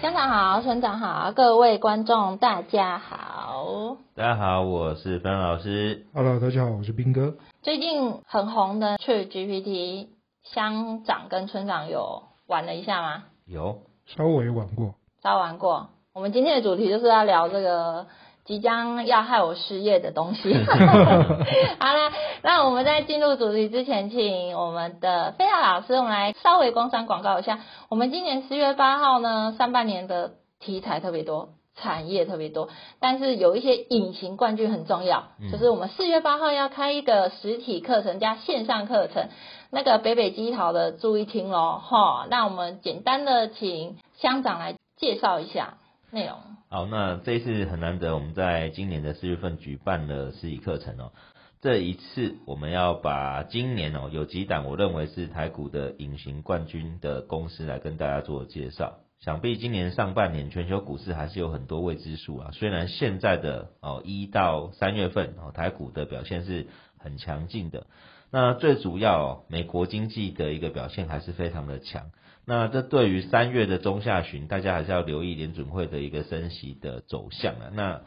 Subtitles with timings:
[0.00, 3.96] 乡长好，村长好，各位观众大家好。
[4.14, 6.06] 大家好，我是芬老师。
[6.14, 7.34] Hello，大家好，我是斌哥。
[7.62, 10.06] 最近很红的 ChatGPT，
[10.44, 13.24] 乡长跟村长有玩了一下吗？
[13.44, 14.94] 有，稍微玩过。
[15.20, 15.88] 稍微玩过。
[16.14, 18.06] 我们今天的主题就是要聊这个。
[18.48, 20.54] 即将要害我失业的东西。
[21.78, 22.12] 好了，
[22.42, 27.60] 那我们在进入主题之前，请我们的菲亚老师，我们来稍微工商广告一下。
[27.90, 39.28] 我们今年四月八号呢，上半年的题材特别多，产业特别多，但是有一些隐形冠军很重要，就是我们四月八号要开一个实体课程加线上课程，
[39.70, 42.26] 那个北北基桃的注意听喽，哈。
[42.30, 45.74] 那我们简单的请乡长来介绍一下
[46.10, 46.36] 内容。
[46.68, 51.12] 好，那这一次很难得，我们在今年的四月份举办了实体课程哦。
[51.60, 58.98] 这一次我们要把今年哦有几档我认为是台股的隐形冠军的公司来跟大家做介绍。
[59.18, 62.50] 想必今年上半年全球股市还是有很多未知数啊。
[62.52, 66.68] 虽然现在的哦一到三月份哦台股的表现是
[66.98, 67.86] 很强劲的，
[68.30, 72.10] 那最主要美国经济的一个表现还是非常的强。
[72.48, 77.68] 那这对于三月的中下旬，大家还是要留意联准会的一个升息的走向啊。
[77.74, 78.00] 那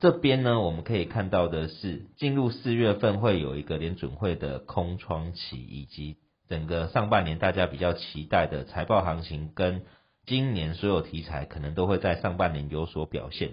[0.00, 6.16] 这边呢，我们可以看到的是，进入四月份会有一个联准会的空窗期，以及
[6.46, 9.80] 整个上半年大家比较期待的财报行情，跟
[10.26, 13.52] 今年所有题材可能都会在上半年有所表现。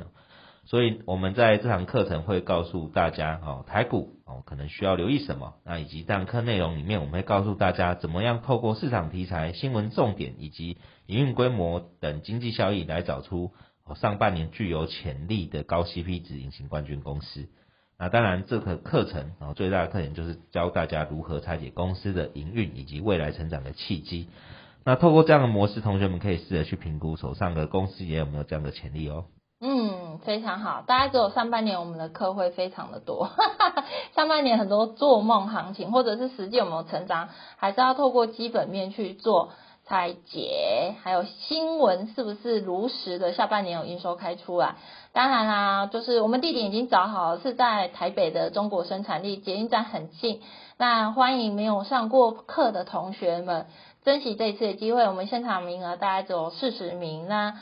[0.66, 13.52] 所以我们在这堂课程会告诉大家，哦，台股哦可能需要留意什么，那以及这堂课内容里面，我们会告诉大家怎么样透过市场题材、新闻重点以及营运规模等经济效益来找出
[13.96, 17.50] 上半年具有潜力的高 CP 值隐形冠军公司。
[18.00, 24.30] 那当然，这个课程哦最大的特点就是教大家如何拆解公司的营运以及未来成长的契机。
[24.86, 29.26] 那透过这样的模式，同学们可以试着去评估手上的公司也有没有这样的潜力哦。
[29.66, 30.84] 嗯，非常好。
[30.86, 33.30] 大概只有上半年我们的课会非常的多，
[34.14, 39.52] 上半年很多做梦行情，或者是实际有没有成长，还是要透过基本面去做
[39.88, 44.76] 拆解，还有新闻是不是如实的，下半年有营收开出来。
[45.14, 50.42] 当然啦，就是我们地点已经找好了，是在台北的中国生产力捷运站很近。
[50.78, 53.68] 那欢迎没有上过课的同学们，
[54.04, 57.30] 珍惜这一次的机会，我们现场名额大概只有四十名。
[57.30, 57.54] 那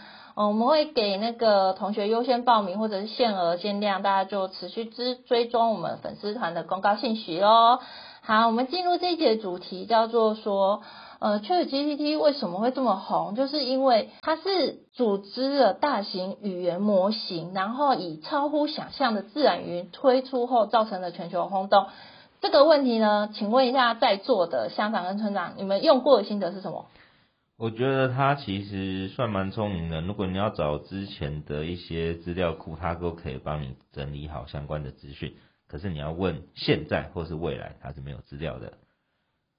[0.48, 7.80] 我们会给那个同学优先报名，或者是限额限量，大家就持续追追踪我们粉丝团的公告信息哦。
[8.22, 10.82] 好，我们进入这一节主题，叫做说，
[11.20, 13.36] 呃，ChatGPT 为什么会这么红？
[13.36, 21.88] 就是因为它是组织了大型语言模型，然后以超乎想象的自然语言推出后，造成了全球轰动。
[22.42, 26.86] 这个问题呢，请问一下在座的乡长跟村长，你们用过的心得是什么？
[27.62, 30.02] 我觉得他其实算蛮聪明的。
[30.02, 35.36] 如果你要找之前的一些资料库，他都可以帮你整理好相关的资讯。
[35.68, 38.74] 可是你要问现在或是未来，他是没有资料的。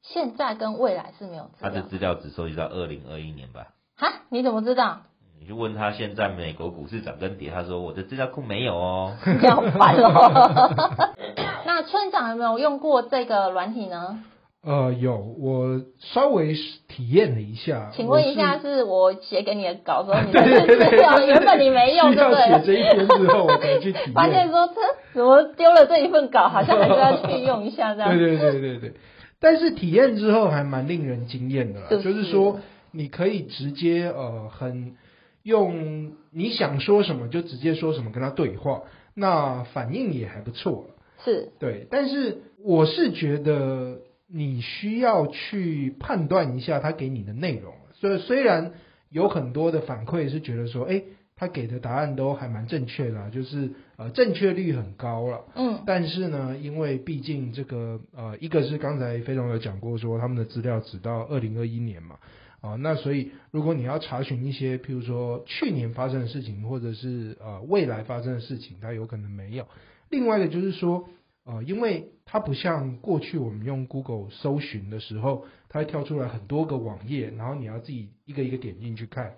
[0.03, 1.71] 现在跟未来是没有资料。
[1.71, 3.69] 他的资料只收集到二零二一年吧？
[3.97, 4.13] 哈？
[4.31, 5.03] 你怎么知道？
[5.39, 9.17] 你就问他现在美国股市涨跟跌，他说我的资料库没有哦。
[9.25, 11.15] 你好烦哦。
[11.65, 14.25] 那村长有没有用过这个软体呢？
[14.65, 16.55] 呃，有，我稍微
[16.87, 17.91] 体验了一下。
[17.97, 22.61] 请问一下，是我写给你的稿子， 你的资料 原本你没用，对不对？
[22.61, 24.13] 写这一篇之后，我才去体验。
[24.13, 24.69] 发现说，
[25.15, 28.11] 怎么丢了这一份稿，好像还是要去用一下这样。
[28.17, 28.93] 对对对对对。
[29.41, 32.61] 但是体验之后还蛮令人惊艳的啦，就是，就是说
[32.93, 34.95] 你可以直接呃，很
[35.43, 38.83] 用你想说什么就直接说什么跟他对话，
[39.17, 40.85] 那反应也还不错。
[41.25, 41.49] 是。
[41.59, 43.97] 对，但是我是觉得。
[44.35, 48.73] 你需要去判断一下他给你的内容，所以虽然
[49.11, 51.03] 有很多的反馈是觉得说，哎，
[51.37, 62.17] 他给的答案都还蛮正确的，就是呃正确率很高了，嗯，但是呢，因为毕竟这个呃一个是刚才飞龙有讲过说他们的资料只到二零二一年嘛，
[62.63, 69.67] 啊，那所以如果你要查询一些譬如说去年发生的事情或者是呃未来发生的事情，它有可能没有。
[70.09, 71.07] 另外一个就是说。
[71.45, 79.35] 呃，因为它不像过去我们用 Google 搜寻的时候，它会跳出来很多个网页，然后你要自己一个一个点进去看。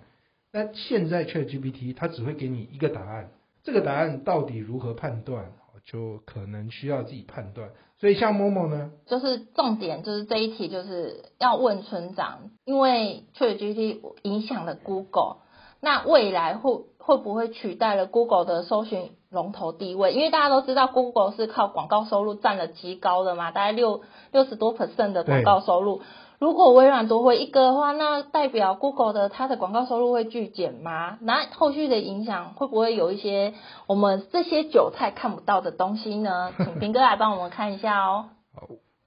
[0.51, 3.31] 那现在 ChatGPT 它只会给你一个答案，
[3.63, 5.51] 这个答案到底如何判断，
[5.83, 7.71] 就可能需要自己判断。
[7.97, 15.37] 所以像 Momo 呢，就是重点就是这一题就是要问村长，因为 ChatGPT 影响了 Google，
[15.85, 19.11] 那未来会会不会取代了 Google 的搜寻？
[19.29, 24.01] 龙头地位，因为大家都知道，Google 是靠广告收入占了极高的嘛，大概六
[24.31, 26.01] 六十多 percent 的广告收入。
[26.39, 31.17] 如果微软夺回一个的话，那代表 Google 的它的广告收入会巨减吗？
[31.19, 33.53] 那后续的影响会不会有一些
[33.87, 36.53] 我们这些韭菜看不到的东西呢？
[36.57, 38.29] 请平哥来帮我们看一下哦。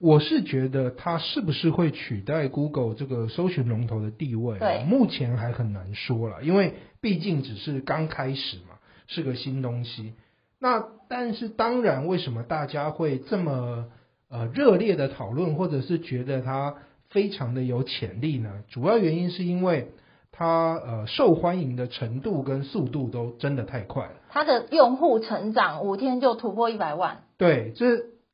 [0.01, 4.59] 我是觉得它是不是会取代 Google 这个搜寻龙头的地位？
[4.59, 8.79] 对，目前还很难说了，因为毕竟只是刚开始嘛，
[9.09, 10.15] 是个新东西。
[10.61, 13.87] 那但是当然，为什么大家会这么
[14.29, 16.77] 呃热烈的讨论，或者是觉得它
[17.11, 18.63] 非常的有潜力呢？
[18.69, 19.93] 主要原因是因为
[20.31, 24.13] 它呃受欢迎的程度跟速度都真的太快了。
[24.29, 27.23] 它的用户成长五天就突破一百万。
[27.37, 27.87] 对，这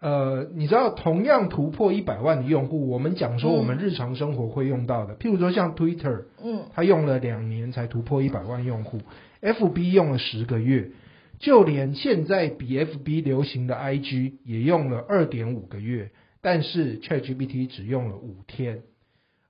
[0.05, 9.01] 呃你知道，同样突破一百万的用户，我们讲说我们日常生活会用到的，嗯、譬如说像 Twitter，嗯，它用了两年才突破一百万用户
[9.41, 10.91] ，FB 用了十个月。
[11.39, 16.11] 就连现在比 FB 流行的 IG 也用了二点五个月，
[16.43, 18.83] 但是 ChatGPT 只用了五天，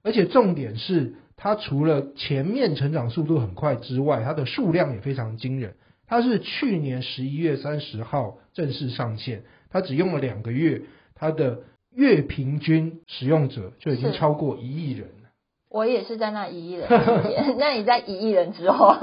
[0.04, 5.74] 而且重点是它除了前面成长速度很快之外，它的数量也非常惊人。
[6.06, 10.82] 它是去年十一月三十号正式上线，它只用了两个月，
[11.14, 11.60] 它的
[11.94, 15.28] 月平均使用者就已经超过一亿人了。
[15.70, 16.88] 我也是在那一亿人，
[17.58, 18.94] 那你在一亿人之后。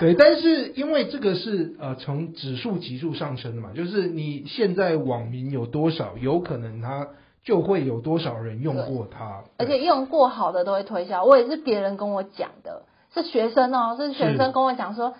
[0.00, 7.08] 对，但是因为这个是呃从指数级数上升的嘛，就是你现在网民有多少，有可能他
[7.42, 11.24] 就会有多少人用过它，而且用过好的都会推销。
[11.24, 12.82] 我也是别人跟我讲的，
[13.14, 15.14] 是学生哦，是学生跟我讲说，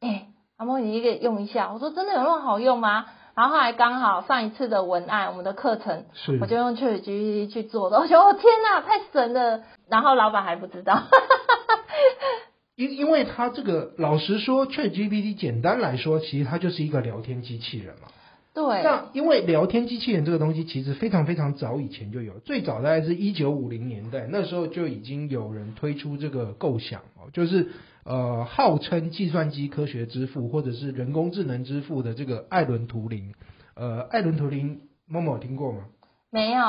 [0.00, 1.72] 哎，阿莫你可以用一下。
[1.72, 3.06] 我说真的有那么好用吗？
[3.34, 7.98] 然后后来刚好上一次的文案，我们的课程，是我就用 ChatGPT 去做的。
[8.00, 9.62] 我说哦天哪，太神了！
[9.88, 11.02] 然后老板还不知道。
[12.76, 18.08] 因因为他这个，老实说，ChatGPT 简单来说，其实它就是一个聊天机器人嘛。
[18.56, 18.82] 对。
[18.82, 27.68] 那因为聊天机器人这个东西，其实非常非常早以前就有，最早大概是一九五零年代，那时候就已经有人推出这个构想哦，就是
[28.04, 33.34] 呃，号称计算机科学之父或者是人工智能之父的这个艾伦图灵。
[33.74, 35.84] 呃，艾伦图灵，某某有听过吗？
[36.30, 36.62] 没有。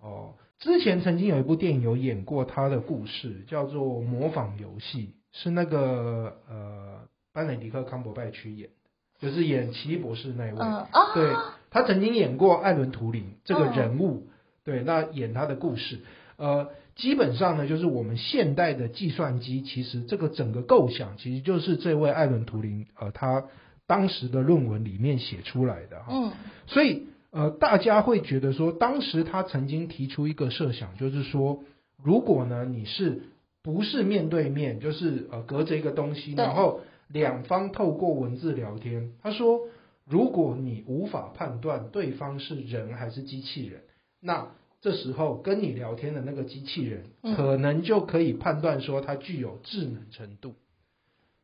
[0.00, 5.06] 哦，之前曾经有一部电影有演过他的故事，叫做《模仿游戏》。
[5.32, 7.00] 是那个呃，
[7.32, 8.83] 班乃迪克康伯拜区演的，
[9.20, 10.58] 就是演奇异博士那一位。
[10.58, 11.32] 嗯、对，
[11.70, 14.26] 他曾经演过艾伦图灵这个人物。
[14.26, 14.30] 嗯、
[14.64, 16.00] 对，那演他的故事。
[16.36, 23.44] 呃，基本上呢，就是我们现代的计算机，其实这个整个构想，其实就是这位艾伦图灵呃，他
[23.86, 26.06] 当时的论文里面写出来的哈。
[26.10, 26.32] 嗯。
[26.66, 31.64] 所以呃，大家会觉得说，当时他曾经提出一个设想，就是说，
[32.02, 33.22] 如果呢，你是
[33.62, 39.12] 不是面对面，就是呃隔着一个东西，然后两方透过文字聊天。
[39.22, 39.60] 他说，
[40.04, 43.82] 如果你无法判断对方是人还是机器人，
[44.20, 44.48] 那
[44.80, 47.04] 这时候跟你聊天的那个机器人，
[47.36, 50.54] 可能就可以判断说它具有智能程度。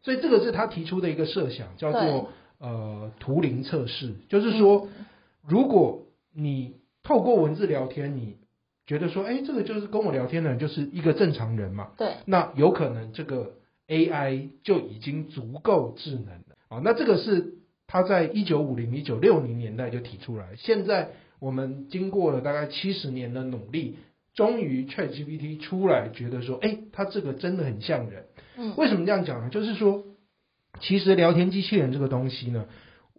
[0.02, 4.88] 所以这个是他提出的一个设想，叫做呃图灵测试，就是说，
[5.46, 8.38] 如果你透过文字聊天，你
[8.86, 11.92] 觉得说，哎，这个就是跟我聊天的人就是一个正常人嘛？
[11.98, 12.14] 对。
[12.24, 13.52] 那有可能这个
[13.90, 16.80] AI 就已经足够智能了啊。
[16.82, 17.54] 那这个是
[17.86, 20.54] 他在一九五零、一九六零年代就提出来。
[20.56, 21.10] 现在
[21.40, 23.96] 我们经过了大概七十年的努力，
[24.32, 28.26] 终于 ChatGPT 出来，觉得说，哎，它这个真的很像人。
[28.56, 28.74] 嗯。
[28.76, 29.50] 为什么这样讲呢？
[29.50, 30.04] 就是说，
[30.80, 32.66] 其实聊天机器人这个东西呢，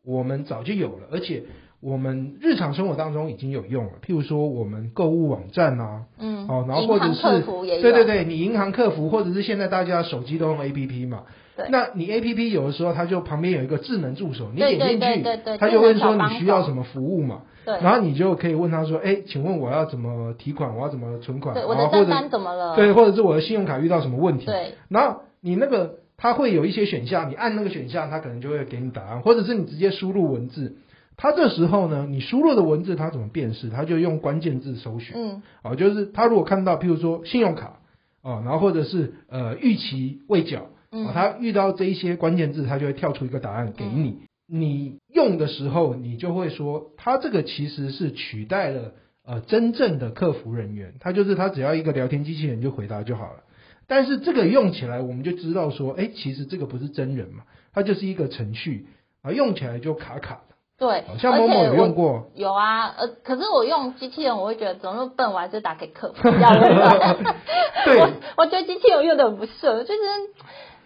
[0.04, 1.44] 我们早就有了，而且。
[1.82, 7.42] 我们日常生活当中已经有用了，譬如说我们购物网站啊，嗯，哦，然后或者是
[7.82, 11.24] 对对对，你银行客服或者是现在大家手机都用 APP 嘛，
[11.58, 22.76] 对，那你 APP 有的时候它就旁边有一个智能助手，你点进去，它就会说你需要什么服务嘛，对，然后你就可以问他说，哎，请问我要怎么提款，我要怎么存款，对，我的账单怎么了？
[22.76, 30.76] 对，或者是我的信用卡遇到什么问题，对，然后你那个它会有一些选项，你按那个选项，它可能就会给你答案，或者是你直接输入文字。
[31.22, 33.70] 它这时候呢，你输入的文字他怎么辨识？
[33.70, 35.16] 他就用关键字搜寻。
[35.16, 37.80] 嗯，啊，就是他如果看到，譬如说信用卡，
[38.24, 44.22] 啊，然后或者是呃逾期未缴，啊，它遇到这一些关键字，他就会跳出一个答案给你。
[44.48, 53.44] 你用的时候，你就会说，他这个其实是取代了呃真正的客服人员，他就是他只要一个聊天机器人就回答就好了。
[53.86, 58.88] 但是这个用起来，我们就知道说，哎，其实这个不是真人嘛，它就是一个程序
[59.22, 60.42] 啊，用起来就卡卡。
[60.82, 66.24] 对，像某某有用过，有啊，呃，可是我用机器人，我会觉得怎么那么笨，我还是打给客服。
[67.86, 70.00] 对，我我觉得机器人用的很不顺，就是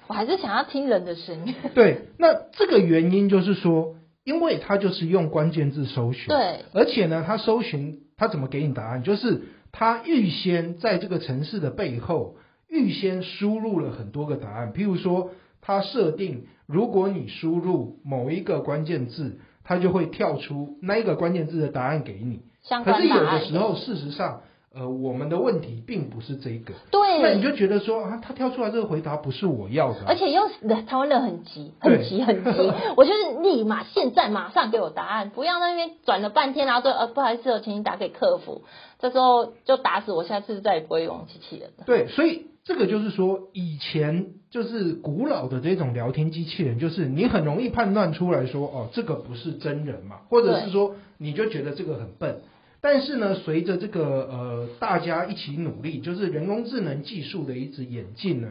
[0.07, 1.55] 我还是想要听人的声音。
[1.73, 12.35] 对，那这个原因就是说，因为它就是用关键字搜寻，对，而且呢，它搜寻它怎么给你答案，就是它预先在这个城市的背后
[12.67, 15.29] 预先输入了很多个答案，譬如说，
[15.61, 22.43] 它设定如果你输入某一个关键字，它就会跳出那一个关键字的答案给你。
[22.85, 24.41] 可是有的时候，事实上。
[24.77, 30.49] 呃，我们的问题并不是这个，对，那你就觉得说啊，他跳出来这个回答不是我要的，啊，而且又
[30.85, 38.63] 台湾人很急，很急，很急，我就是立马现在马上给我答案，不要那边转了半天，然后说呃不好意思，我请你打给客服，
[38.99, 41.85] 这时候就打死我，下次再也不会用机器人了。
[41.85, 52.41] 对，所以这个就是说，以前就是古老的这种聊天机器人，就是你很容易判断出来说，哦，这个不是真人嘛，或者是说你就觉得这个很笨。
[52.81, 58.49] 但是呢，随着这个呃大家一起努力，就是人工智能技术的一直演进呢，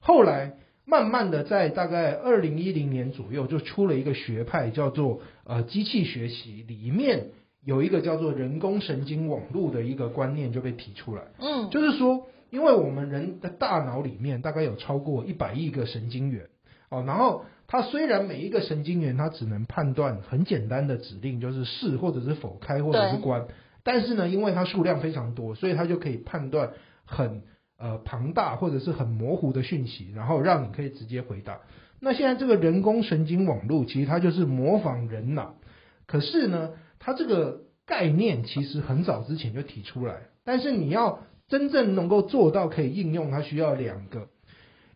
[0.00, 7.28] 后来慢慢的在大概二零一零年左右，就出了一个学派叫做呃机器学习，里面
[7.64, 11.22] 有一个叫做人工神经网络的一个观念就被提出来。
[11.38, 16.46] 嗯，就是说，因为我们人的大脑里面大概有超过一百亿个神经元
[16.88, 23.46] 哦，然后它虽然每一个神经元它只能判断很简单的指令，就是是或者是否，开或者是关。
[23.82, 26.70] 但是呢，因为它数量非常多，所以它就可以判断
[27.04, 27.42] 很
[27.76, 31.60] 呃庞大或者是很模糊的讯息，然后让你可以直接回答。
[32.00, 35.56] 那现在这个人工神经网络其实它就是模仿人脑，
[36.06, 36.70] 可是呢，
[37.00, 44.28] 它这个概念其实很早之前就提出来，但是你要真正能够做到可以应用，它需要两个，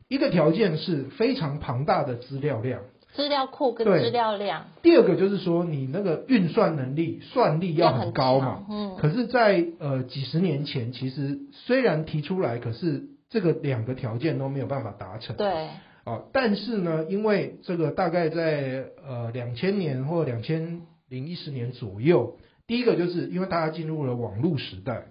[0.09, 2.83] 一个条件是非常庞大的资料量。
[3.13, 4.67] 资料库跟资料量。
[4.83, 8.65] 第二个就是说，你那个运算能力、算力要很高嘛。
[8.71, 8.97] 嗯。
[8.99, 15.35] 可是在，在呃几十年前，其实虽然提出来，可是这个两个条件都没有办法达成。
[15.37, 15.69] 对。
[16.05, 22.39] 哦，但是呢，因为这个大概在呃两千年或两千零一十年左右，
[22.69, 25.07] 第一个就是因为大家进入了网络时代，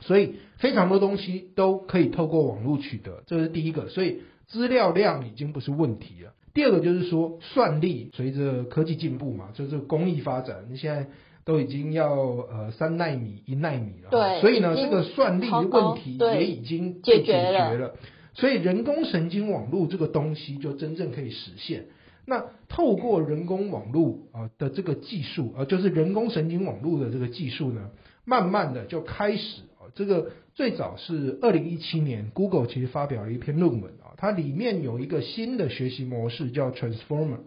[0.00, 6.32] 所以非常多东西都可以透过网络取得，这是第一个，所以资料量已经不是问题了。
[6.52, 11.06] 第二个就是说，算力随着科技进步嘛，就是工艺发展，你现在
[11.44, 17.94] 都已经要呃三纳米、一纳米了，对，所以呢，这个算力的问题也已经被解决了，解决了。
[18.34, 21.86] 所以人工神经网络这个东西就真正可以实现。
[22.26, 27.90] 那透过人工网络啊的这个技术啊，就是人工神经网络的这个技术呢，
[28.24, 29.62] 慢慢的就开始
[29.94, 34.14] 这个最早是二零一七年，Google 其实发表了一篇论文啊。
[34.16, 37.40] 它里面有一个新的学习模式叫 Transformer。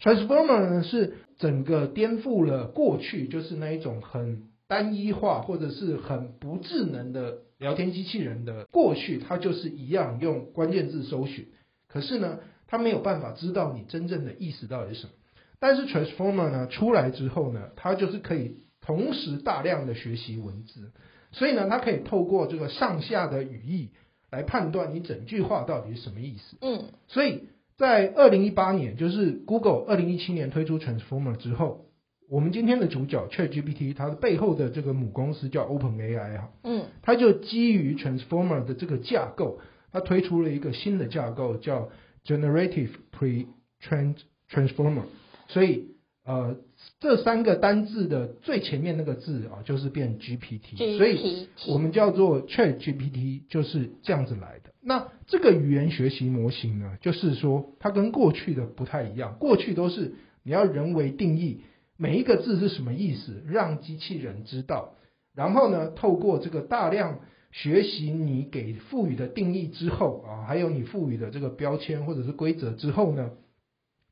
[0.00, 11.48] Transformer 呢是整个颠覆了过去就是那一种很单一化或者是很不智能的聊天机器人的过去，它就是一样用关键字搜寻，
[11.88, 15.12] 可是呢，它没有办法知道你真正的意思到底是什么。
[15.58, 20.92] 但是 Transformer 呢出来之后呢，它就是可以同时大量的学习文字，
[21.32, 23.90] 所以呢，它可以透过这个上下的语义。
[24.30, 26.58] 来判断你整句话到底是什么意思。
[26.60, 27.44] 嗯，所以
[27.78, 31.86] 在二零一八年，就是 Google 二零一七年推出 Transformer 之后，
[32.28, 39.60] 我们今天的主角 ChatGPT，它的背后的这个母公司叫 OpenAI 哈，嗯，它就基于 Transformer 的这个架构，
[39.92, 41.88] 它推出了一个新的架构叫
[42.26, 44.16] Generative Pre-trained
[44.50, 45.04] Transformer，
[45.46, 45.96] 所以
[46.28, 46.56] 呃。
[47.00, 54.72] 这三个单字的最前面那个字啊，就是变 GPT，所以我们叫做 ChatGPT，就是这样子来的。
[54.80, 61.62] 那这个语言学习模型呢，就是说它跟过去的不太一样，过去都是你要人为定义
[61.96, 64.94] 每一个字是什么意思，让机器人知道，
[65.34, 67.20] 然后呢，透过这个大量
[67.52, 73.30] 学习你给赋予的定义之后啊，还有你赋予的这个标签或者是规则之后呢，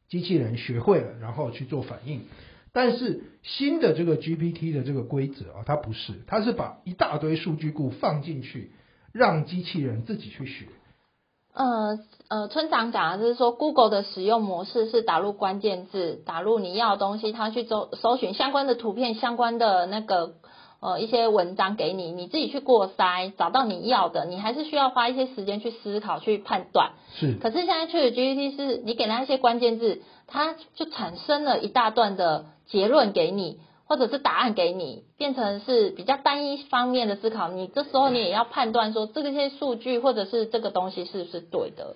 [0.09, 2.23] 机器人学会了，然后去做反应。
[2.73, 8.71] 但是新的这个 GPT 的这个规则啊，它不是，它是把一大堆数据库放进去，
[9.13, 10.67] 让机器人自己去学。
[11.55, 11.99] 呃
[12.29, 20.35] 呃，村长讲的就是说，Google 的使用模式是打入关键字，打入你要的东西，它去搜搜寻相关的图片、相关的那个
[20.87, 26.93] 呃一些文章给你，你自己去过筛，找到你要的，你还是需要花一些时间去思考、去判断。
[27.19, 27.35] 是。
[27.43, 32.47] 可是现在 ChatGPT 是你给它一些关键字，它就产生了一大段的。
[32.69, 37.49] 结论给你，或者是答案给你，变成是比较单一方面的思考。
[37.49, 41.95] 你这时候你也要判断说，这些数据或者是这个东西是不是对的？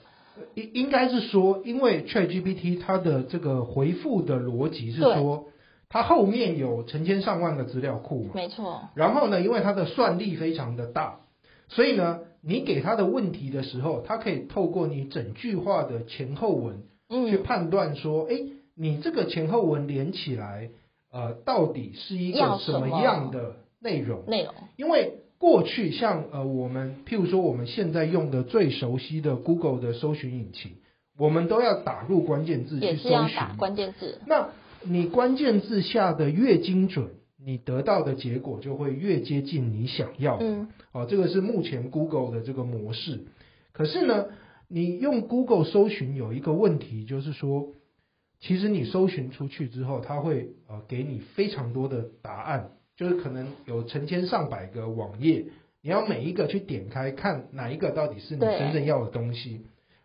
[0.55, 5.47] 应应该是说，因为 ChatGPT 它的这个回复的逻辑是说，
[5.91, 8.89] 它后面有成千上万个资料库嘛，没错。
[8.95, 11.21] 然后呢，因为它的算力非常的大，
[11.69, 18.37] 所以呢，你给它的问题的时候，它可以透过你整句话的前后文，嗯，去判断说，哎。
[18.77, 20.71] 你这个前后文连起来，
[21.13, 24.25] 呃，到底是一个什么样的内容？
[24.27, 30.77] 内容，因为过去像呃我们譬如说我们现在用的最熟悉的 Google 的搜寻引擎，
[31.19, 33.39] 我们都要打入关键字去搜寻。
[33.59, 34.23] 关键字。
[34.27, 34.49] 那
[34.83, 37.11] 你关键字下的越精准，
[37.43, 40.45] 你得到的结果就会越接近你想要的。
[40.45, 40.69] 嗯。
[40.93, 43.27] 哦，这个是目前 Google 的这个模式。
[43.73, 44.27] 可是呢，
[44.69, 47.69] 你用 Google 搜寻有一个问题，就是说，
[48.41, 55.45] 其实你搜寻出去之后，它会呃给你非常多的答案，就是可能有成千上百个网页，
[55.83, 59.63] 你要每一个去点开看哪一个到底是你真正要的东西。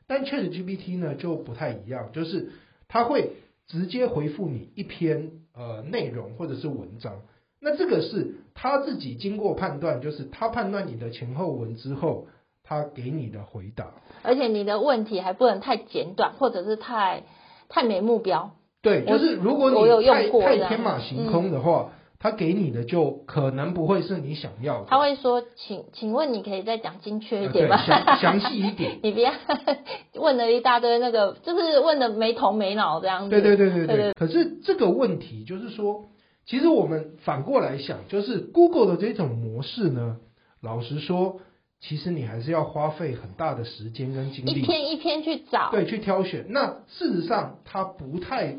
[0.08, 2.52] 但 ChatGPT 呢就不太一样，就是
[2.88, 3.32] 它会
[3.68, 7.22] 直接回复你一篇呃内容或者是文章。
[7.60, 12.28] 那这个是他自己经过判断，就是他判断你的前后文之后，
[12.64, 13.94] 他给你的回答。
[14.24, 17.24] 而且你的问题还不能太简短，或者是太
[17.70, 18.52] 太没目标。
[18.82, 21.92] 对，就是如果你太太天马行空的话。
[21.92, 24.88] 嗯他给你的就可能不会是你想要的。
[24.90, 27.78] 他会说：“请，请问你可以再讲精确一点吗？
[27.78, 29.00] 详详细一点。
[29.04, 29.32] 你不要
[30.16, 33.88] 问了一大堆那个，就是问的没头没脑这样子。”对对对对对。
[33.88, 36.06] 对对对，可是这个问题就是说，
[36.46, 40.18] 其实我们反过来想，就是 Google 的这种模式呢，
[40.62, 41.42] 老实说，
[41.82, 46.46] 其实你还是要花费很大的时间跟精力，一篇一篇去找，对，去挑选。
[46.50, 48.56] 那事实上，它不太。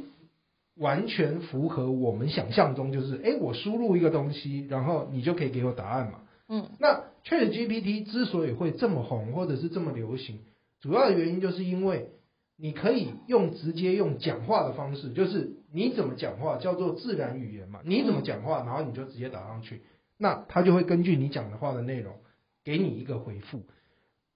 [0.76, 6.20] 完全符合我们想象中，就是哎，我输入一个东西，然后你就可以给我答案嘛。
[6.48, 10.40] 嗯，那 ChatGPT 之所以会这么红，或者是这么流行，
[10.80, 12.10] 主要的原因就是因为
[12.56, 19.82] 你可以用直接用讲话的方式，就是你怎么讲话叫做自然语言嘛，你怎么讲话，然后你就直接打上去，
[20.18, 22.14] 那它就会根据你讲的话的内容
[22.64, 23.62] 给你一个回复，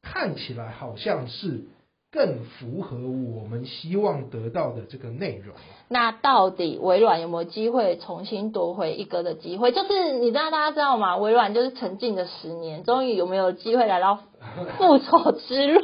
[0.00, 1.66] 看起来好像是。
[2.12, 5.54] 更符合我们希望得到的这个内容。
[5.88, 9.70] 那到底微软有没有机会重新夺回一哥的机会？
[9.70, 11.16] 就是你知道大家知道吗？
[11.16, 14.18] 微软就是沉浸了十年，终于有没有机会来到
[14.78, 15.80] 复仇之路？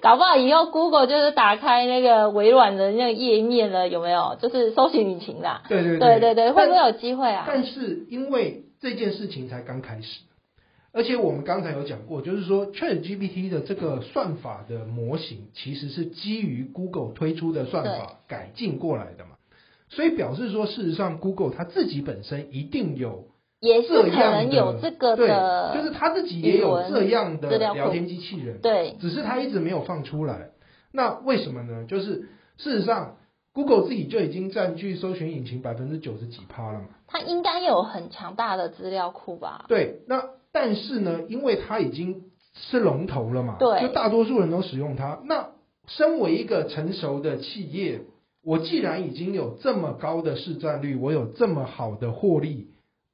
[0.00, 4.36] 搞不好以后 Google 就是打开那个微软的那个页面了，有没有？
[4.40, 5.62] 就是搜寻引擎啦。
[5.68, 7.44] 对对对对对对，会不会有机会啊？
[7.48, 10.20] 但是因为这件事情才刚开始。
[10.94, 19.32] 而且我们刚才有讲过，就是说 ChatGPT 的这个算法的模型，其实是基于 Google 推出的算法改进过来的嘛，
[19.88, 23.24] 所以表示说，事实上 Google 它自己本身一定有
[23.58, 30.50] 也是可能有这个的，对，就是它自己也有这样的聊天机器人，对，只是它一直没有放出来。
[30.92, 31.86] 那为什么呢？
[31.88, 33.16] 就是事实上
[33.52, 39.64] Google 自己就已经占据搜寻引擎百分之九十几趴了嘛，它应该有很强大的资料库吧？
[39.66, 40.22] 对，那。
[40.54, 45.18] 但是呢，因为它已经是龙头了嘛，对，就大多数人都使用它。
[45.24, 45.48] 那
[45.88, 48.02] 身为一个成熟的企业，
[48.44, 52.68] 我既然已经有这么高的市占率，我有这么好的获利，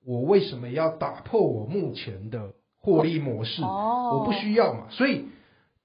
[0.05, 3.63] 我为什么要打破我目前的获利模式？
[3.63, 4.89] 哦，我不需要嘛。
[4.91, 5.25] 所以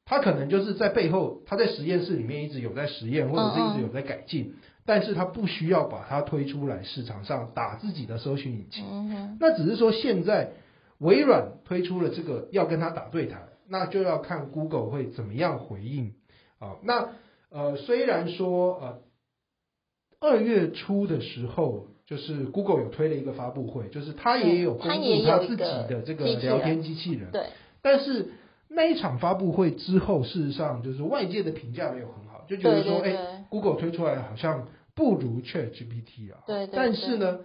[0.03, 9.37] 他可能就是在背后，他在实验室里面一直有在实验，或者是一直有在改进，嗯嗯，但是他不需要把它推出来市场上打自己的搜寻引擎。
[9.39, 10.51] 那只是说现在。
[10.99, 16.13] 微软推出了这个要跟他打对台，那就要看 Google 会怎么样回应
[16.59, 16.77] 啊。
[16.83, 17.09] 那
[17.49, 19.01] 呃，虽然说呃，
[20.21, 27.31] 二月初的时候，就是 Google 有推了一个发布会，就是他也有公布他自己的这个聊天机器人。
[27.31, 27.47] 对。
[27.81, 28.31] 但是
[28.69, 36.39] 那一场发布会之后，事实上就是外界的评价没有很好，就觉得说，哎，Google 推出来好像不如 ChatGPT 啊。
[36.47, 36.69] 对，对，对。
[36.73, 37.39] 但是呢。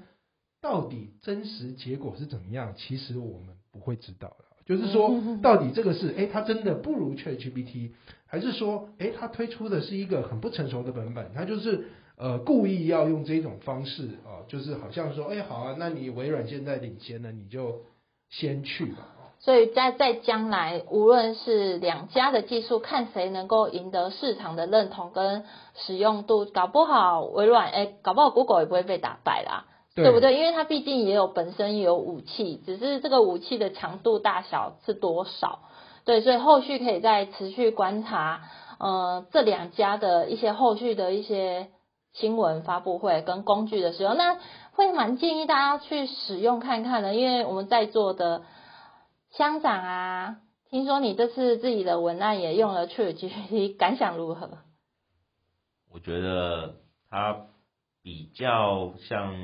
[0.61, 2.75] 到底真实结果是怎么样？
[2.77, 4.45] 其实我们不会知道的。
[4.67, 5.11] 就是说，
[5.43, 7.91] 到底这个是哎，它真的不如 ChatGPT，
[8.27, 11.33] 还是说哎，它推出的是一个很不成熟的版本？
[11.35, 17.81] 它就是呃故意要用这种方式啊，就是好像说哎，好啊，那你微软现在领先了，你就
[18.29, 19.09] 先去吧。
[19.41, 25.45] 所以在在将来，无论是两家的技术，看谁能够赢得市场的认同跟
[25.75, 29.65] 使用度，搞不好微软哎，搞不好 Google 也不会被打败啦。
[29.95, 30.37] 对，对不对？
[30.37, 35.61] 因为它毕竟也有本身也有武器，只是这个武器的强度大小是多少？
[36.05, 38.43] 对，所以后续可以再持续观察，
[38.79, 41.69] 呃，这两家的一些后续的一些
[42.13, 44.39] 新闻发布会跟工具的时候，那
[44.73, 47.15] 会蛮建议大家去使用看看的。
[47.15, 48.43] 因为我们在座的
[49.33, 50.37] 乡长啊，
[50.71, 54.59] 听说你这次自己的文案也用了 ChatGPT，感想如何？
[55.93, 56.77] 我觉得
[57.11, 57.47] 它。
[58.03, 59.35] 比较像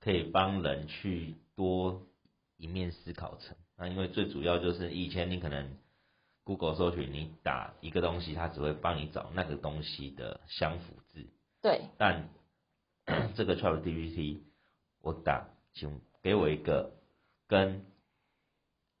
[0.00, 2.02] 可以帮人去多
[2.56, 5.76] 一面思考层，那因为最主要就是以前你可能
[6.44, 11.26] Google 搜寻，你打一个东西，它只会帮你找那个东西的相符字。
[11.60, 11.82] 对。
[11.98, 12.28] 但
[13.34, 14.40] 这个 ChatGPT，
[15.02, 16.92] 我打，请给我一个
[17.46, 17.84] 跟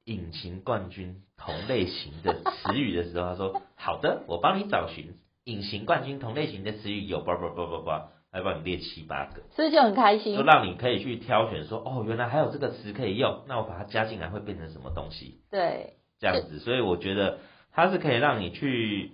[0.04, 10.36] 隐形冠军同类型的词语的时候，他说好的，我帮你找寻隐形冠军同类型的词语有叭叭叭叭叭，来帮你列七八个，是不是就很开心？
[10.36, 15.40] 就让你可以去挑选说，哦，原来还有这个词可以用，那我把它加进来会变成什么东西？
[15.50, 17.38] 对，这样子，所以我觉得
[17.72, 19.12] 它是可以让你去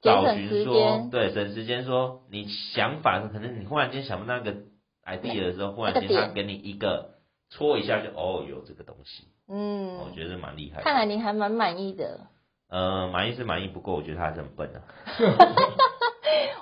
[0.00, 4.54] 找寻说，对，省时间说你想法可能你忽然间想不到那个
[5.04, 7.16] idea 的时候，忽然间他给你一个
[7.50, 9.24] 戳一下就哦，有这个东西。
[9.48, 10.82] 嗯，我觉得蛮厉害。
[10.82, 12.26] 看来你还蛮满意的。
[12.68, 14.82] 呃，满意是满意，不过我觉得他还是很笨啊。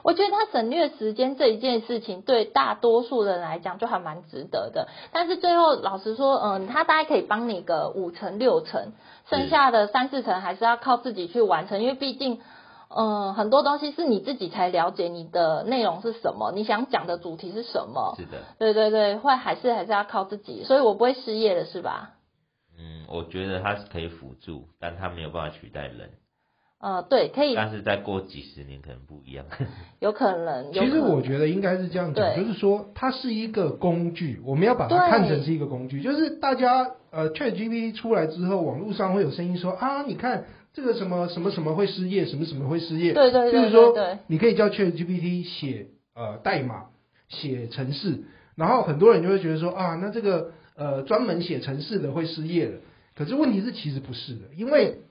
[0.05, 4.87] 我觉得他省略时间这一件事情，对大多数人来讲就还蛮值得的。
[5.13, 8.93] 但是最后，老实说，嗯，他大概可以帮你个五成六成，
[9.31, 12.43] 剩下的三四成还是要靠自己去完成，因为毕竟，
[12.95, 18.15] 嗯，很多东西是你自己才了解你的内容是什么，你想讲的主题是什么。
[18.19, 18.43] 是的。
[18.59, 22.11] 对对对，会还是还是要靠自己，所以我不会失业的，是吧？
[22.79, 26.11] 嗯，我觉得它是可以辅助，但它没有办法取代人。
[26.85, 27.55] 呃，对，可以。
[27.55, 29.47] 但是再过几十年可能不一样。
[30.01, 30.71] 有可能。
[30.71, 36.03] 其实我觉得应该是这样讲，就是说它是一个工具，我们要把它看成是一个工具。
[36.03, 40.45] 就是大家呃，ChatGPT 出来之后，网络上会有声音说啊，你看
[40.75, 43.15] 这个什么什么什么会失业，什么什么会失业。
[43.15, 43.53] 对对对。
[43.53, 43.95] 就是说，
[44.27, 46.89] 你可以叫 ChatGPT 写呃代码，
[47.31, 48.25] 写程式，
[48.57, 50.53] 然后很多人就会觉得说啊，那这个。
[50.77, 52.81] 呃，专门写程式的会失业了，
[53.15, 55.03] 可是问题是其实不是的，因为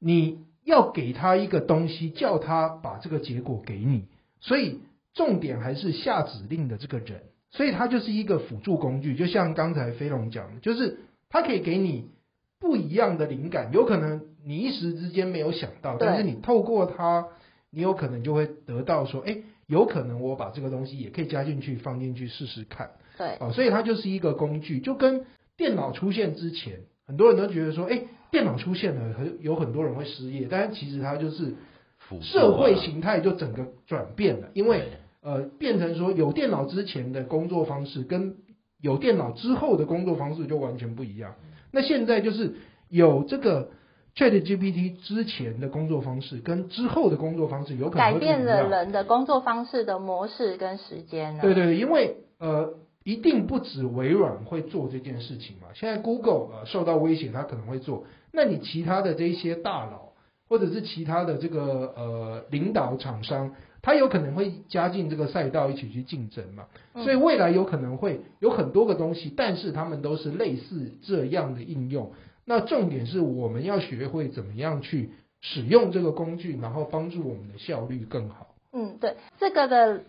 [0.00, 4.04] 你要给他一个东西，叫他把这个结果给你，
[4.40, 4.80] 所以
[5.14, 12.10] 重点还是下指令的这个人，所以他就是一个辅助工具，就像刚才飞龙讲的，就是他可以给你
[12.58, 17.26] 不一样的灵感，有可能你一时之间没有想到，但是你透过他，
[17.70, 22.90] 你有可能就会得到说，哎，有可能我把这个东西也可以加进去，放进去试试看。
[23.18, 31.54] 对，哦，所以它就是一个工具，就跟电脑出现之前，很多人都觉得说，哎，电脑出现了，很有很多人会失业，但是其实它就是
[32.22, 34.84] 社会形态就整个转变了，因为
[35.20, 38.36] 呃，变成说有电脑之前的工作方式跟
[38.80, 41.34] 有电脑之后的工作方式就完全不一样。
[41.72, 42.54] 那现在就是
[42.88, 43.70] 有这个
[44.14, 51.40] ChatGPT 之前的工作方式跟之后的工作方式有可能改变了人的工作方式的模式跟时间呢？
[51.42, 52.74] 对对，因为呃。
[53.10, 55.66] 一定不止微软会做这件事情嘛？
[55.74, 58.04] 现在 Google 呃受到威胁，它可能会做。
[58.30, 60.12] 那你其他的这一些大佬，
[60.48, 66.66] 或者是其他的这个呃领导厂商，他有可能会加进这个赛道一起去竞争嘛？
[67.02, 72.12] 所以未来有可能会有很多个东西，但是他们都是类似这样的应用。
[72.44, 78.54] 那重点是我们要学会怎么样去使用这个工具，然后帮助我们的效率更好。
[78.72, 80.04] 嗯，对，这个的。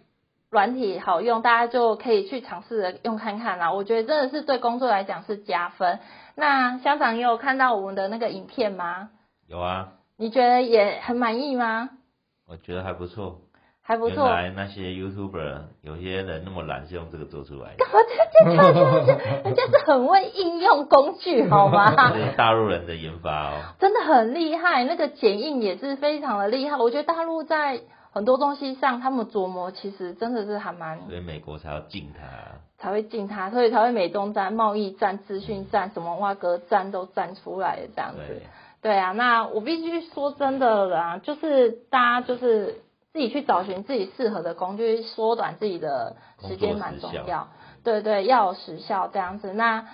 [0.51, 3.71] 软体好用，大家就可以去尝试着用看看啦。
[3.71, 5.99] 我觉得真的是对工作来讲是加分。
[6.35, 9.11] 那香长，你有看到我们的那个影片吗？
[9.47, 9.93] 有啊。
[10.17, 11.91] 你觉得也很满意吗？
[12.49, 13.43] 我觉得还不错，
[13.81, 14.27] 还不错。
[14.27, 17.85] 原来那些 YouTuber 有些人那么懒，是用这个做出来的。
[19.45, 22.13] 人家是很会应用工具，好吗？
[22.13, 23.53] 是大陆人的研发哦。
[23.79, 26.75] 真的很厉害，那个剪映也是非常的厉害。
[26.75, 27.79] 我觉得大陆在。
[28.13, 32.27] 很多东西上，他们琢磨其实真的是还蛮，所以美国才要禁它，
[32.77, 38.17] 才会禁它，所以才会美中站、贸易站、资讯站、什么挖格站都站出来的这样子。
[38.27, 38.41] 对，
[38.81, 42.81] 对啊，那我必须说真的啦，就是大家就是
[43.13, 47.47] 自己去找寻自己适合的工具，缩短自己的时间蛮重要。
[47.85, 49.53] 对对，要有时效这样子。
[49.53, 49.87] 那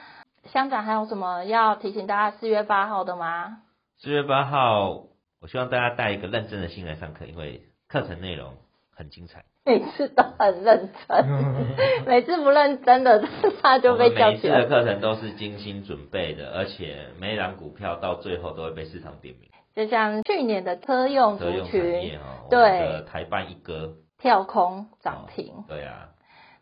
[0.51, 3.59] 乡长还有什么要提醒大家四月八号的吗？
[3.99, 5.03] 四月八号，
[5.39, 7.61] 我希望大家带一个认真的心来上课，因为。
[7.89, 8.53] 课程内容
[8.93, 11.25] 很精彩，每次都很认真，
[12.05, 13.23] 每次不认真的
[13.61, 14.57] 他就被叫起来。
[14.59, 19.49] 每次的课程都是精心准备的，而且每一档股票到最后都会被市场点名。
[19.73, 26.09] 就像去年的车用族群，哦、对，台半一哥跳空涨停、哦，对啊。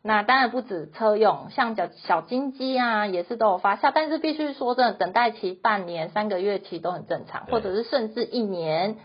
[0.03, 8.97] 那当然不止车用，像小小金鸡啊，也是都有发酵，但是必须说真的，等待期半年、三个月期都很正常，或者是甚至一年。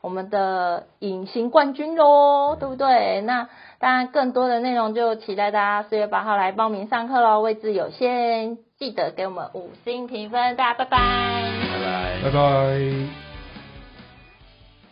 [0.00, 3.20] 我们的隐形冠军喽，对不对？
[3.22, 7.40] 那当然，更多的内容就期待大家四月八号来报名上课喽。
[7.40, 10.98] 位置有限，记得给我们五星评分，大家拜拜，
[12.22, 13.27] 拜拜，拜拜。